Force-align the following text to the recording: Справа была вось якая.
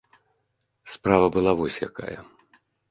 Справа 0.95 1.27
была 1.39 1.51
вось 1.61 1.81
якая. 1.91 2.19